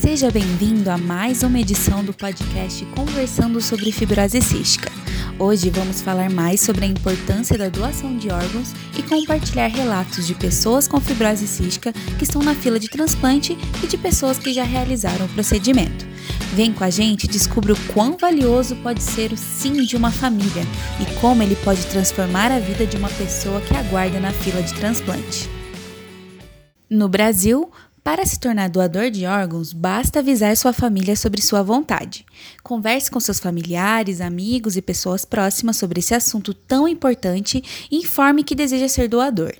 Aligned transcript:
Seja 0.00 0.30
bem-vindo 0.30 0.90
a 0.90 0.96
mais 0.96 1.42
uma 1.42 1.58
edição 1.58 2.04
do 2.04 2.12
podcast 2.12 2.84
Conversando 2.86 3.60
sobre 3.60 3.92
Fibrose 3.92 4.40
Cística. 4.40 4.90
Hoje 5.38 5.68
vamos 5.68 6.00
falar 6.00 6.30
mais 6.30 6.60
sobre 6.60 6.86
a 6.86 6.88
importância 6.88 7.58
da 7.58 7.68
doação 7.68 8.16
de 8.16 8.30
órgãos 8.30 8.72
e 8.98 9.02
compartilhar 9.02 9.66
relatos 9.66 10.26
de 10.26 10.34
pessoas 10.34 10.88
com 10.88 10.98
fibrose 10.98 11.46
cística 11.46 11.92
que 11.92 12.24
estão 12.24 12.42
na 12.42 12.54
fila 12.54 12.80
de 12.80 12.88
transplante 12.88 13.58
e 13.82 13.86
de 13.86 13.98
pessoas 13.98 14.38
que 14.38 14.52
já 14.54 14.64
realizaram 14.64 15.26
o 15.26 15.28
procedimento. 15.28 16.06
Vem 16.54 16.72
com 16.72 16.84
a 16.84 16.88
gente 16.88 17.24
e 17.24 17.28
descubra 17.28 17.74
o 17.74 17.92
quão 17.92 18.16
valioso 18.16 18.74
pode 18.76 19.02
ser 19.02 19.30
o 19.32 19.36
sim 19.36 19.84
de 19.84 19.94
uma 19.94 20.10
família 20.10 20.62
e 21.00 21.20
como 21.20 21.42
ele 21.42 21.56
pode 21.56 21.84
transformar 21.86 22.50
a 22.50 22.58
vida 22.58 22.86
de 22.86 22.96
uma 22.96 23.10
pessoa 23.10 23.60
que 23.60 23.76
aguarda 23.76 24.18
na 24.18 24.32
fila 24.32 24.62
de 24.62 24.72
transplante. 24.72 25.50
No 26.88 27.08
Brasil, 27.08 27.70
para 28.06 28.24
se 28.24 28.38
tornar 28.38 28.70
doador 28.70 29.10
de 29.10 29.26
órgãos, 29.26 29.72
basta 29.72 30.20
avisar 30.20 30.56
sua 30.56 30.72
família 30.72 31.16
sobre 31.16 31.42
sua 31.42 31.60
vontade. 31.60 32.24
Converse 32.62 33.10
com 33.10 33.18
seus 33.18 33.40
familiares, 33.40 34.20
amigos 34.20 34.76
e 34.76 34.80
pessoas 34.80 35.24
próximas 35.24 35.76
sobre 35.76 35.98
esse 35.98 36.14
assunto 36.14 36.54
tão 36.54 36.86
importante 36.86 37.60
e 37.90 37.96
informe 37.96 38.44
que 38.44 38.54
deseja 38.54 38.86
ser 38.88 39.08
doador. 39.08 39.52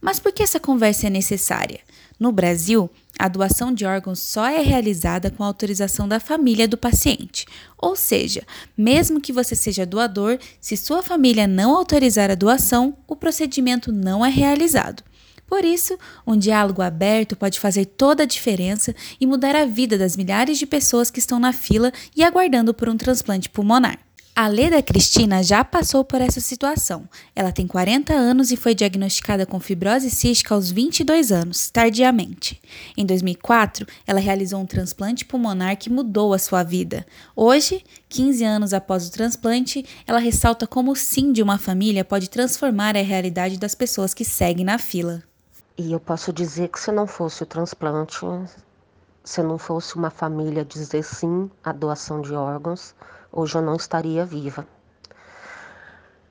Mas 0.00 0.18
por 0.18 0.32
que 0.32 0.42
essa 0.42 0.58
conversa 0.58 1.08
é 1.08 1.10
necessária? 1.10 1.80
No 2.18 2.32
Brasil, 2.32 2.88
a 3.18 3.28
doação 3.28 3.74
de 3.74 3.84
órgãos 3.84 4.20
só 4.20 4.46
é 4.46 4.62
realizada 4.62 5.30
com 5.30 5.44
autorização 5.44 6.08
da 6.08 6.18
família 6.18 6.66
do 6.66 6.78
paciente. 6.78 7.44
Ou 7.76 7.94
seja, 7.94 8.42
mesmo 8.74 9.20
que 9.20 9.34
você 9.34 9.54
seja 9.54 9.84
doador, 9.84 10.38
se 10.62 10.78
sua 10.78 11.02
família 11.02 11.46
não 11.46 11.76
autorizar 11.76 12.30
a 12.30 12.34
doação, 12.34 12.96
o 13.06 13.14
procedimento 13.14 13.92
não 13.92 14.24
é 14.24 14.30
realizado. 14.30 15.04
Por 15.52 15.66
isso, 15.66 15.98
um 16.26 16.34
diálogo 16.34 16.80
aberto 16.80 17.36
pode 17.36 17.60
fazer 17.60 17.84
toda 17.84 18.22
a 18.22 18.26
diferença 18.26 18.94
e 19.20 19.26
mudar 19.26 19.54
a 19.54 19.66
vida 19.66 19.98
das 19.98 20.16
milhares 20.16 20.58
de 20.58 20.64
pessoas 20.64 21.10
que 21.10 21.18
estão 21.18 21.38
na 21.38 21.52
fila 21.52 21.92
e 22.16 22.24
aguardando 22.24 22.72
por 22.72 22.88
um 22.88 22.96
transplante 22.96 23.50
pulmonar. 23.50 23.98
A 24.34 24.48
Leda 24.48 24.80
Cristina 24.80 25.42
já 25.42 25.62
passou 25.62 26.06
por 26.06 26.22
essa 26.22 26.40
situação. 26.40 27.06
Ela 27.36 27.52
tem 27.52 27.66
40 27.66 28.14
anos 28.14 28.50
e 28.50 28.56
foi 28.56 28.74
diagnosticada 28.74 29.44
com 29.44 29.60
fibrose 29.60 30.08
cística 30.08 30.54
aos 30.54 30.70
22 30.70 31.30
anos, 31.30 31.68
tardiamente. 31.68 32.58
Em 32.96 33.04
2004, 33.04 33.86
ela 34.06 34.20
realizou 34.20 34.58
um 34.58 34.64
transplante 34.64 35.26
pulmonar 35.26 35.76
que 35.76 35.90
mudou 35.90 36.32
a 36.32 36.38
sua 36.38 36.62
vida. 36.62 37.04
Hoje, 37.36 37.84
15 38.08 38.42
anos 38.42 38.72
após 38.72 39.06
o 39.06 39.12
transplante, 39.12 39.84
ela 40.06 40.18
ressalta 40.18 40.66
como 40.66 40.92
o 40.92 40.96
sim 40.96 41.30
de 41.30 41.42
uma 41.42 41.58
família 41.58 42.06
pode 42.06 42.30
transformar 42.30 42.96
a 42.96 43.02
realidade 43.02 43.58
das 43.58 43.74
pessoas 43.74 44.14
que 44.14 44.24
seguem 44.24 44.64
na 44.64 44.78
fila. 44.78 45.22
E 45.76 45.92
eu 45.92 45.98
posso 45.98 46.32
dizer 46.34 46.68
que 46.68 46.78
se 46.78 46.92
não 46.92 47.06
fosse 47.06 47.42
o 47.42 47.46
transplante, 47.46 48.26
se 49.24 49.42
não 49.42 49.56
fosse 49.56 49.96
uma 49.96 50.10
família 50.10 50.66
dizer 50.66 51.02
sim 51.02 51.50
à 51.64 51.72
doação 51.72 52.20
de 52.20 52.34
órgãos, 52.34 52.94
hoje 53.32 53.56
eu 53.56 53.62
não 53.62 53.76
estaria 53.76 54.26
viva. 54.26 54.66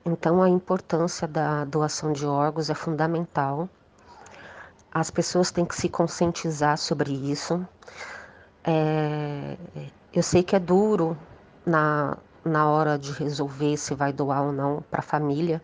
Então 0.06 0.40
a 0.40 0.48
importância 0.48 1.26
da 1.26 1.64
doação 1.64 2.12
de 2.12 2.24
órgãos 2.24 2.70
é 2.70 2.74
fundamental. 2.74 3.68
As 4.92 5.10
pessoas 5.10 5.50
têm 5.50 5.64
que 5.64 5.74
se 5.74 5.88
conscientizar 5.88 6.78
sobre 6.78 7.10
isso. 7.10 7.66
É, 8.62 9.56
eu 10.12 10.22
sei 10.22 10.44
que 10.44 10.54
é 10.54 10.60
duro 10.60 11.18
na, 11.66 12.16
na 12.44 12.68
hora 12.68 12.96
de 12.96 13.10
resolver 13.10 13.76
se 13.76 13.92
vai 13.92 14.12
doar 14.12 14.42
ou 14.42 14.52
não 14.52 14.84
para 14.88 15.00
a 15.00 15.02
família, 15.02 15.60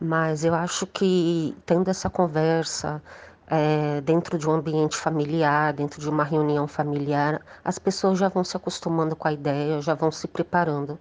mas 0.00 0.44
eu 0.44 0.54
acho 0.54 0.86
que 0.86 1.54
tendo 1.66 1.90
essa 1.90 2.08
conversa 2.08 3.02
é, 3.46 4.00
dentro 4.00 4.38
de 4.38 4.48
um 4.48 4.52
ambiente 4.52 4.96
familiar, 4.96 5.72
dentro 5.74 6.00
de 6.00 6.08
uma 6.08 6.24
reunião 6.24 6.66
familiar, 6.68 7.42
as 7.64 7.78
pessoas 7.78 8.18
já 8.18 8.28
vão 8.28 8.44
se 8.44 8.56
acostumando 8.56 9.14
com 9.16 9.28
a 9.28 9.32
ideia, 9.32 9.82
já 9.82 9.94
vão 9.94 10.10
se 10.10 10.26
preparando 10.28 10.98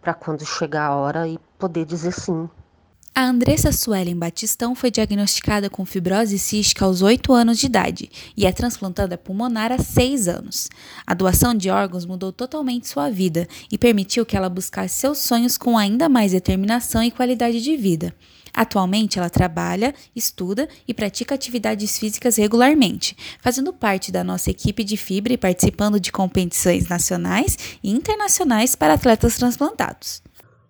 para 0.00 0.14
quando 0.14 0.44
chegar 0.44 0.86
a 0.88 0.96
hora 0.96 1.28
e 1.28 1.38
poder 1.58 1.84
dizer 1.84 2.12
sim. 2.12 2.48
A 3.16 3.26
Andressa 3.26 3.70
Suelen 3.70 4.16
Batistão 4.16 4.74
foi 4.74 4.90
diagnosticada 4.90 5.70
com 5.70 5.84
fibrose 5.84 6.36
cística 6.36 6.84
aos 6.84 7.00
8 7.00 7.32
anos 7.32 7.58
de 7.60 7.66
idade 7.66 8.10
e 8.36 8.44
é 8.44 8.50
transplantada 8.50 9.16
pulmonar 9.16 9.70
há 9.70 9.78
6 9.78 10.26
anos. 10.26 10.68
A 11.06 11.14
doação 11.14 11.54
de 11.54 11.70
órgãos 11.70 12.04
mudou 12.04 12.32
totalmente 12.32 12.88
sua 12.88 13.10
vida 13.10 13.46
e 13.70 13.78
permitiu 13.78 14.26
que 14.26 14.36
ela 14.36 14.48
buscasse 14.48 14.98
seus 14.98 15.18
sonhos 15.18 15.56
com 15.56 15.78
ainda 15.78 16.08
mais 16.08 16.32
determinação 16.32 17.04
e 17.04 17.10
qualidade 17.12 17.62
de 17.62 17.76
vida. 17.76 18.12
Atualmente, 18.52 19.16
ela 19.16 19.30
trabalha, 19.30 19.94
estuda 20.14 20.68
e 20.86 20.92
pratica 20.92 21.36
atividades 21.36 21.96
físicas 21.96 22.34
regularmente, 22.34 23.16
fazendo 23.40 23.72
parte 23.72 24.10
da 24.10 24.24
nossa 24.24 24.50
equipe 24.50 24.82
de 24.82 24.96
fibra 24.96 25.32
e 25.32 25.38
participando 25.38 26.00
de 26.00 26.10
competições 26.10 26.88
nacionais 26.88 27.56
e 27.80 27.92
internacionais 27.92 28.74
para 28.74 28.94
atletas 28.94 29.36
transplantados 29.36 30.20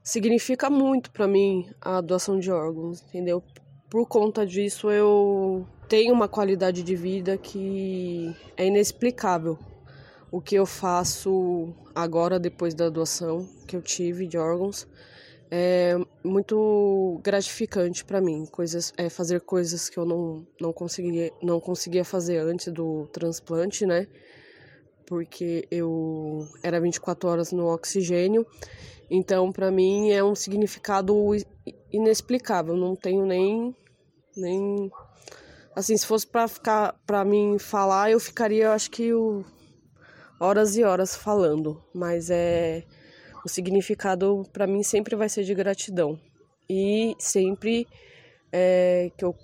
significa 0.04 0.68
muito 0.68 1.10
para 1.10 1.26
mim 1.26 1.70
a 1.80 2.02
doação 2.02 2.38
de 2.38 2.50
órgãos, 2.50 3.02
entendeu? 3.02 3.42
Por 3.88 4.06
conta 4.06 4.46
disso, 4.46 4.90
eu 4.90 5.66
tenho 5.88 6.12
uma 6.12 6.28
qualidade 6.28 6.82
de 6.82 6.94
vida 6.94 7.38
que 7.38 8.36
é 8.56 8.66
inexplicável. 8.66 9.58
O 10.30 10.40
que 10.40 10.56
eu 10.56 10.66
faço 10.66 11.72
agora, 11.94 12.38
depois 12.38 12.74
da 12.74 12.90
doação 12.90 13.48
que 13.66 13.74
eu 13.74 13.80
tive 13.80 14.26
de 14.26 14.36
órgãos, 14.36 14.86
é 15.50 15.96
muito 16.22 17.20
gratificante 17.22 18.04
para 18.04 18.20
mim. 18.20 18.44
Coisas, 18.46 18.92
é 18.96 19.08
fazer 19.08 19.40
coisas 19.40 19.88
que 19.88 19.96
eu 19.96 20.04
não, 20.04 20.46
não, 20.60 20.72
conseguia, 20.72 21.32
não 21.40 21.60
conseguia 21.60 22.04
fazer 22.04 22.38
antes 22.38 22.72
do 22.72 23.06
transplante, 23.12 23.86
né? 23.86 24.08
Porque 25.06 25.66
eu 25.70 26.48
era 26.62 26.80
24 26.80 27.28
horas 27.28 27.52
no 27.52 27.66
oxigênio. 27.66 28.46
Então, 29.10 29.52
para 29.52 29.70
mim 29.70 30.10
é 30.10 30.24
um 30.24 30.34
significado 30.34 31.14
inexplicável, 31.92 32.76
não 32.76 32.96
tenho 32.96 33.24
nem 33.26 33.74
nem 34.36 34.90
assim, 35.76 35.96
se 35.96 36.06
fosse 36.06 36.26
para 36.26 36.48
ficar 36.48 36.94
para 37.06 37.24
mim 37.24 37.58
falar, 37.58 38.10
eu 38.10 38.18
ficaria, 38.18 38.72
acho 38.72 38.90
que 38.90 39.10
horas 40.40 40.76
e 40.76 40.84
horas 40.84 41.14
falando, 41.14 41.82
mas 41.92 42.30
é 42.30 42.84
o 43.44 43.48
significado 43.48 44.44
para 44.52 44.66
mim 44.66 44.82
sempre 44.82 45.14
vai 45.14 45.28
ser 45.28 45.44
de 45.44 45.54
gratidão. 45.54 46.18
E 46.68 47.14
sempre 47.18 47.86
é, 48.50 49.10
que 49.16 49.24
eu 49.24 49.34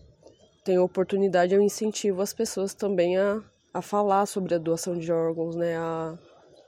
tenho 0.65 0.83
oportunidade, 0.83 1.55
eu 1.55 1.61
incentivo 1.61 2.23
as 2.23 2.33
pessoas 2.33 2.75
também 2.75 3.19
a, 3.19 3.43
a 3.73 3.83
falar 3.83 4.27
sobre 4.27 4.55
a 4.55 4.59
doação 4.59 4.99
de 4.99 5.13
órgãos, 5.13 5.57
né? 5.57 5.77
A, 5.77 6.19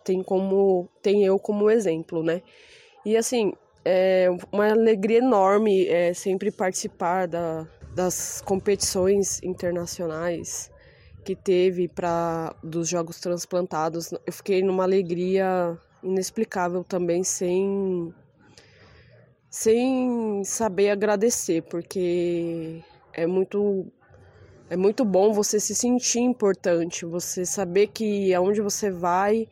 tem 0.05 0.23
como 0.23 0.89
tem 1.03 1.25
eu 1.25 1.39
como 1.39 1.71
exemplo, 1.71 2.23
né? 2.23 2.43
E 3.05 3.17
assim, 3.17 3.53
é 3.85 4.29
uma 4.53 4.71
alegria 4.71 5.19
enorme 5.19 5.87
é, 5.89 6.15
sempre 6.15 6.51
participar 6.51 7.27
da, 7.27 7.67
das 7.95 8.41
competições 8.41 9.43
internacionais 9.43 10.71
que 11.25 11.37
teve 11.37 11.89
para 11.89 12.55
dos 12.63 12.89
jogos 12.89 13.21
transplantados. 13.21 14.13
Eu 14.27 14.33
fiquei 14.33 14.63
numa 14.63 14.85
alegria 14.85 15.79
inexplicável 16.03 16.85
também 16.85 17.23
sem 17.23 18.13
sem 19.49 20.43
saber 20.45 20.91
agradecer, 20.91 21.63
porque 21.63 22.83
é 23.13 23.27
muito 23.27 23.87
é 24.73 24.77
muito 24.77 25.05
bom 25.05 25.35
você 25.35 25.61
se 25.61 25.75
sentir 25.75 26.21
importante, 26.21 27.05
você 27.05 27.45
saber 27.45 27.89
que 27.89 28.33
aonde 28.33 28.63
você 28.63 28.91
vai 28.91 29.47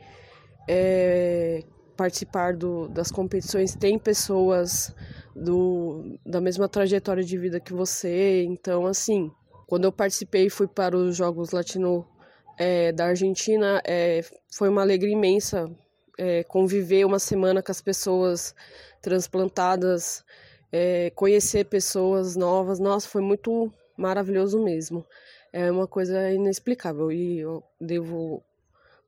é, 0.66 1.62
participar 1.94 2.56
do, 2.56 2.88
das 2.88 3.10
competições 3.10 3.75
tem 3.76 3.98
pessoas 3.98 4.94
do, 5.36 6.19
da 6.25 6.41
mesma 6.41 6.70
trajetória 6.70 7.22
de 7.22 7.36
vida 7.36 7.60
que 7.60 7.75
você. 7.75 8.44
Então, 8.44 8.86
assim, 8.86 9.31
quando 9.66 9.84
eu 9.84 9.92
participei 9.92 10.47
e 10.47 10.50
fui 10.50 10.66
para 10.66 10.97
os 10.97 11.14
Jogos 11.14 11.50
Latino 11.50 12.08
é, 12.56 12.90
da 12.90 13.08
Argentina, 13.08 13.82
é, 13.84 14.25
foi 14.50 14.70
uma 14.70 14.81
alegria 14.81 15.12
imensa 15.12 15.70
é, 16.16 16.44
conviver 16.44 17.05
uma 17.05 17.19
semana 17.19 17.62
com 17.62 17.70
as 17.70 17.82
pessoas 17.82 18.55
transplantadas, 19.02 20.25
é, 20.73 21.11
conhecer 21.11 21.66
pessoas 21.66 22.37
novas. 22.37 22.78
Nossa, 22.78 23.06
foi 23.06 23.20
muito 23.20 23.70
maravilhoso 24.00 24.62
mesmo. 24.62 25.05
É 25.52 25.70
uma 25.70 25.87
coisa 25.87 26.31
inexplicável 26.31 27.12
e 27.12 27.41
eu 27.41 27.62
devo 27.81 28.43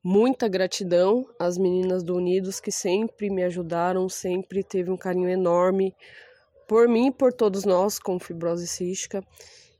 muita 0.03 0.47
gratidão 0.47 1.25
às 1.39 1.57
meninas 1.57 2.03
do 2.03 2.15
Unidos 2.15 2.59
que 2.59 2.71
sempre 2.71 3.29
me 3.29 3.43
ajudaram, 3.43 4.07
sempre 4.07 4.63
teve 4.63 4.91
um 4.91 4.97
carinho 4.97 5.29
enorme 5.29 5.95
por 6.67 6.87
mim 6.87 7.07
e 7.07 7.11
por 7.11 7.33
todos 7.33 7.65
nós 7.65 7.97
com 7.97 8.19
fibrose 8.19 8.67
cística. 8.67 9.23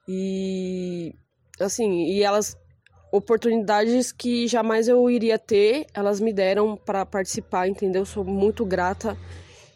E 0.08 1.14
assim, 1.60 2.06
e 2.06 2.24
elas 2.24 2.58
oportunidades 3.12 4.12
que 4.12 4.48
jamais 4.48 4.88
eu 4.88 5.08
iria 5.10 5.38
ter, 5.38 5.86
elas 5.94 6.20
me 6.20 6.34
deram 6.34 6.76
para 6.76 7.06
participar, 7.06 7.68
entendeu? 7.68 8.06
Sou 8.06 8.24
muito 8.24 8.66
grata. 8.66 9.16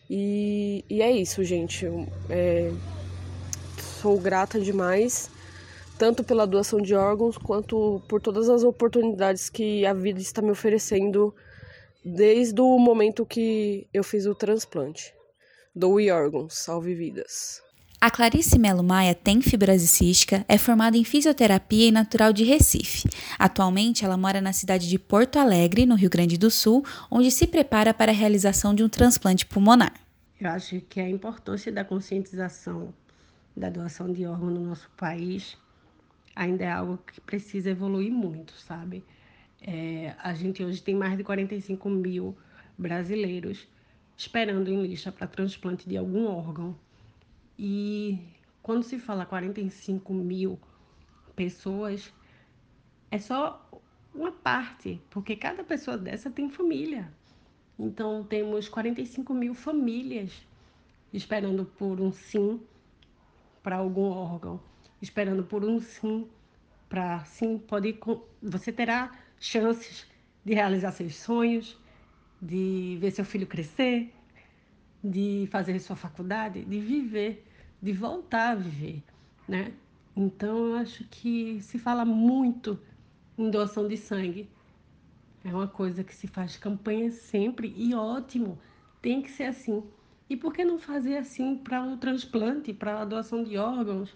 E, 0.10 0.84
e 0.90 1.02
é 1.02 1.12
isso, 1.12 1.44
gente. 1.44 1.86
É, 2.30 2.72
sou 4.02 4.20
grata 4.20 4.60
demais 4.60 5.30
tanto 5.98 6.24
pela 6.24 6.46
doação 6.46 6.80
de 6.80 6.94
órgãos 6.94 7.38
quanto 7.38 8.02
por 8.08 8.22
todas 8.22 8.50
as 8.50 8.64
oportunidades 8.64 9.50
que 9.50 9.86
a 9.86 9.94
vida 9.94 10.20
está 10.20 10.42
me 10.42 10.52
oferecendo 10.52 11.34
desde 12.06 12.62
o 12.62 12.78
momento 12.78 13.26
que 13.26 13.88
eu 13.94 14.04
fiz 14.04 14.26
o 14.26 14.36
transplante. 14.36 15.14
Doe 15.76 16.12
órgãos, 16.12 16.56
salve 16.56 16.94
vidas. 16.94 17.62
A 18.00 18.12
Clarice 18.12 18.60
Melo 18.60 18.84
Maia 18.84 19.16
tem 19.16 19.42
fibrose 19.42 19.88
cística, 19.88 20.46
é 20.48 20.56
formada 20.56 20.96
em 20.96 21.04
fisioterapia 21.04 21.88
e 21.88 21.92
natural 21.92 22.32
de 22.32 22.44
Recife. 22.44 23.10
Atualmente, 23.40 24.06
ela 24.06 24.16
mora 24.16 24.40
na 24.40 24.54
cidade 24.54 24.88
de 24.88 25.00
Porto 25.00 25.40
Alegre, 25.40 25.84
no 25.88 25.96
Rio 25.96 26.10
Grande 26.10 26.38
do 26.38 26.52
Sul, 26.52 26.86
onde 27.10 27.32
se 27.32 27.48
prepara 27.48 27.96
para 27.96 28.12
a 28.12 28.16
realização 28.16 28.76
de 28.76 28.84
um 28.84 28.90
transplante 28.90 29.48
pulmonar. 29.48 29.94
Eu 30.40 30.52
acho 30.52 30.80
que 30.82 31.00
a 31.00 31.10
importância 31.10 31.72
da 31.72 31.84
conscientização 31.84 32.94
da 33.58 33.72
doação 33.72 34.14
de 34.14 34.26
órgão 34.26 34.52
no 34.52 34.64
nosso 34.64 34.90
país 34.92 35.58
ainda 36.36 36.64
é 36.64 36.72
algo 36.72 37.00
que 37.00 37.20
precisa 37.20 37.72
evoluir 37.72 38.12
muito, 38.12 38.54
sabe? 38.54 39.04
É, 39.60 40.16
a 40.20 40.36
gente 40.36 40.64
hoje 40.64 40.84
tem 40.84 40.96
mais 40.96 41.18
de 41.18 41.24
45 41.24 41.90
mil 41.90 42.38
brasileiros 42.78 43.68
esperando 44.16 44.70
em 44.70 44.86
lista 44.86 45.12
para 45.12 45.26
transplante 45.26 45.90
de 45.90 45.98
algum 45.98 46.28
órgão. 46.28 46.78
E 47.58 48.20
quando 48.62 48.84
se 48.84 49.00
fala 49.00 49.26
45 49.26 50.14
mil 50.14 50.60
pessoas, 51.36 52.14
é 53.10 53.18
só 53.18 53.68
uma 54.14 54.32
parte, 54.32 55.02
porque 55.10 55.36
cada 55.36 55.64
pessoa 55.64 55.98
dessa 55.98 56.30
tem 56.30 56.48
família. 56.48 57.12
Então, 57.80 58.24
temos 58.24 58.70
45 58.70 59.34
mil 59.34 59.56
famílias 59.56 60.46
esperando 61.12 61.66
por 61.66 62.00
um 62.00 62.12
sim 62.12 62.60
para 63.68 63.76
algum 63.76 64.06
órgão, 64.06 64.62
esperando 65.02 65.44
por 65.44 65.66
um 65.66 65.82
sim 65.82 66.26
para 66.88 67.26
sim, 67.26 67.58
pode 67.58 68.00
você 68.42 68.72
terá 68.72 69.12
chances 69.42 70.08
de 70.46 70.54
realizar 70.54 70.94
seus 70.94 71.18
sonhos, 71.18 71.78
de 72.42 72.98
ver 73.02 73.12
seu 73.12 73.26
filho 73.26 73.46
crescer, 73.46 74.14
de 75.04 75.50
fazer 75.52 75.78
sua 75.80 75.98
faculdade, 75.98 76.64
de 76.64 76.80
viver, 76.80 77.46
de 77.82 77.92
voltar 77.92 78.52
a 78.52 78.56
viver, 78.56 79.04
né? 79.46 79.74
Então, 80.16 80.68
eu 80.68 80.76
acho 80.76 81.04
que 81.04 81.60
se 81.62 81.78
fala 81.78 82.06
muito 82.06 82.80
em 83.38 83.52
doação 83.52 83.86
de 83.86 83.98
sangue. 83.98 84.50
É 85.44 85.54
uma 85.54 85.68
coisa 85.68 86.06
que 86.06 86.16
se 86.16 86.26
faz 86.26 86.56
campanha 86.56 87.12
sempre 87.12 87.74
e 87.76 87.94
ótimo, 87.94 88.58
tem 89.02 89.22
que 89.22 89.30
ser 89.30 89.44
assim. 89.44 89.84
E 90.30 90.36
por 90.36 90.54
que 90.54 90.66
não 90.66 90.78
fazer 90.78 91.18
assim 91.18 91.56
para 91.56 91.84
o 91.84 91.98
transplante, 91.98 92.74
para 92.74 93.02
a 93.02 93.06
doação 93.06 93.44
de 93.44 93.58
órgãos, 93.58 94.14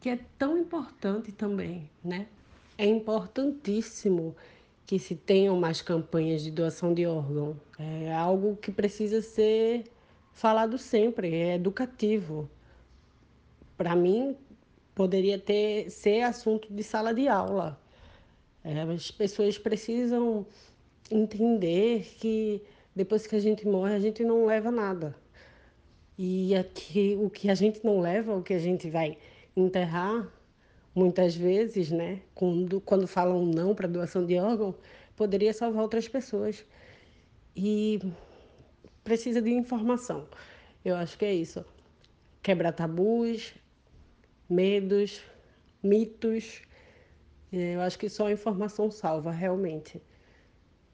que 0.00 0.08
é 0.08 0.18
tão 0.38 0.56
importante 0.56 1.32
também, 1.32 1.90
né? 2.04 2.28
É 2.76 2.86
importantíssimo 2.86 4.36
que 4.86 4.98
se 4.98 5.16
tenham 5.16 5.58
mais 5.58 5.82
campanhas 5.82 6.42
de 6.42 6.50
doação 6.50 6.94
de 6.94 7.04
órgão. 7.06 7.60
É 7.78 8.14
algo 8.14 8.56
que 8.56 8.70
precisa 8.70 9.20
ser 9.20 9.84
falado 10.32 10.78
sempre, 10.78 11.34
é 11.34 11.56
educativo. 11.56 12.48
Para 13.76 13.96
mim, 13.96 14.36
poderia 14.94 15.38
ter 15.38 15.90
ser 15.90 16.22
assunto 16.22 16.72
de 16.72 16.82
sala 16.82 17.12
de 17.12 17.28
aula. 17.28 17.78
É, 18.64 18.80
as 18.82 19.10
pessoas 19.10 19.58
precisam 19.58 20.46
entender 21.10 22.04
que 22.18 22.62
depois 22.94 23.26
que 23.26 23.36
a 23.36 23.40
gente 23.40 23.66
morre, 23.66 23.94
a 23.94 24.00
gente 24.00 24.24
não 24.24 24.46
leva 24.46 24.70
nada. 24.70 25.14
E 26.18 26.56
aqui, 26.56 27.16
o 27.20 27.30
que 27.30 27.48
a 27.48 27.54
gente 27.54 27.84
não 27.84 28.00
leva, 28.00 28.34
o 28.34 28.42
que 28.42 28.52
a 28.52 28.58
gente 28.58 28.90
vai 28.90 29.16
enterrar, 29.56 30.28
muitas 30.92 31.36
vezes, 31.36 31.92
né, 31.92 32.20
quando, 32.34 32.80
quando 32.80 33.06
falam 33.06 33.46
não 33.46 33.72
para 33.72 33.86
doação 33.86 34.26
de 34.26 34.36
órgão, 34.36 34.74
poderia 35.14 35.52
salvar 35.52 35.82
outras 35.82 36.08
pessoas. 36.08 36.64
E 37.54 38.00
precisa 39.04 39.40
de 39.40 39.50
informação. 39.50 40.26
Eu 40.84 40.96
acho 40.96 41.16
que 41.16 41.24
é 41.24 41.32
isso. 41.32 41.64
Quebrar 42.42 42.72
tabus, 42.72 43.54
medos, 44.50 45.22
mitos. 45.80 46.62
Eu 47.52 47.80
acho 47.80 47.96
que 47.96 48.08
só 48.08 48.26
a 48.26 48.32
informação 48.32 48.90
salva, 48.90 49.30
realmente. 49.30 50.02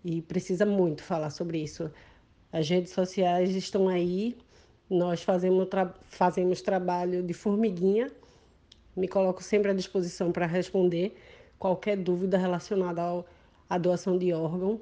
E 0.05 0.21
precisa 0.21 0.67
muito 0.67 1.03
falar 1.03 1.31
sobre 1.31 1.63
isso. 1.63 1.91
As 2.53 2.69
redes 2.69 2.93
sociais 2.93 3.55
estão 3.55 3.89
aí, 3.89 4.37
nós 4.89 5.23
fazemos, 5.23 5.69
tra 5.69 5.95
fazemos 6.09 6.61
trabalho 6.61 7.23
de 7.23 7.33
formiguinha 7.33 8.11
me 8.97 9.09
coloco 9.09 9.43
sempre 9.43 9.71
à 9.71 9.75
disposição 9.75 10.31
para 10.31 10.47
responder 10.47 11.17
qualquer 11.59 11.97
dúvida 11.97 12.39
relacionada 12.39 13.03
ao, 13.03 13.27
à 13.69 13.77
doação 13.79 14.17
de 14.17 14.33
órgão. 14.33 14.81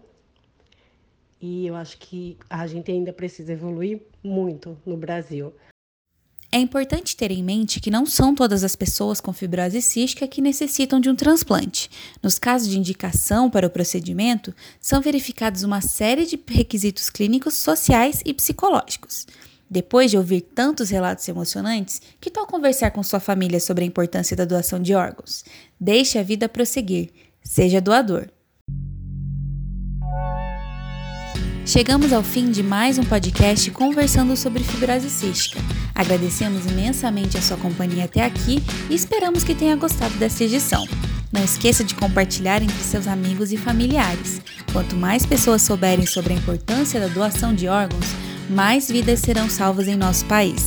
E 1.40 1.66
eu 1.66 1.74
acho 1.74 1.98
que 1.98 2.36
a 2.48 2.66
gente 2.66 2.90
ainda 2.90 3.12
precisa 3.12 3.52
evoluir 3.52 4.00
muito 4.22 4.78
no 4.86 4.96
Brasil. 4.96 5.52
É 6.54 6.58
importante 6.58 7.16
ter 7.16 7.30
em 7.30 7.42
mente 7.42 7.80
que 7.80 7.90
não 7.90 8.04
são 8.04 8.34
todas 8.34 8.62
as 8.62 8.76
pessoas 8.76 9.22
com 9.22 9.32
fibrose 9.32 9.80
cística 9.80 10.28
que 10.28 10.42
necessitam 10.42 11.00
de 11.00 11.08
um 11.08 11.16
transplante. 11.16 11.90
Nos 12.22 12.38
casos 12.38 12.68
de 12.68 12.78
indicação 12.78 13.48
para 13.48 13.66
o 13.66 13.70
procedimento, 13.70 14.54
são 14.78 15.00
verificados 15.00 15.62
uma 15.62 15.80
série 15.80 16.26
de 16.26 16.38
requisitos 16.46 17.08
clínicos, 17.08 17.54
sociais 17.54 18.22
e 18.26 18.34
psicológicos. 18.34 19.26
Depois 19.72 20.10
de 20.10 20.18
ouvir 20.18 20.42
tantos 20.42 20.90
relatos 20.90 21.26
emocionantes, 21.26 22.02
que 22.20 22.30
tal 22.30 22.46
conversar 22.46 22.90
com 22.90 23.02
sua 23.02 23.18
família 23.18 23.58
sobre 23.58 23.82
a 23.82 23.86
importância 23.86 24.36
da 24.36 24.44
doação 24.44 24.78
de 24.78 24.94
órgãos? 24.94 25.46
Deixe 25.80 26.18
a 26.18 26.22
vida 26.22 26.46
prosseguir. 26.46 27.08
Seja 27.42 27.80
doador. 27.80 28.28
Chegamos 31.64 32.12
ao 32.12 32.22
fim 32.22 32.50
de 32.50 32.62
mais 32.62 32.98
um 32.98 33.02
podcast 33.02 33.70
conversando 33.70 34.36
sobre 34.36 34.62
fibrose 34.62 35.08
cística. 35.08 35.58
Agradecemos 35.94 36.66
imensamente 36.66 37.38
a 37.38 37.40
sua 37.40 37.56
companhia 37.56 38.04
até 38.04 38.22
aqui 38.26 38.62
e 38.90 38.94
esperamos 38.94 39.42
que 39.42 39.54
tenha 39.54 39.74
gostado 39.74 40.14
desta 40.16 40.44
edição. 40.44 40.86
Não 41.32 41.42
esqueça 41.42 41.82
de 41.82 41.94
compartilhar 41.94 42.62
entre 42.62 42.76
seus 42.76 43.06
amigos 43.06 43.52
e 43.52 43.56
familiares. 43.56 44.42
Quanto 44.70 44.94
mais 44.94 45.24
pessoas 45.24 45.62
souberem 45.62 46.04
sobre 46.04 46.34
a 46.34 46.36
importância 46.36 47.00
da 47.00 47.06
doação 47.06 47.54
de 47.54 47.68
órgãos, 47.68 48.04
mais 48.52 48.90
vidas 48.90 49.20
serão 49.20 49.48
salvas 49.48 49.88
em 49.88 49.96
nosso 49.96 50.26
país. 50.26 50.66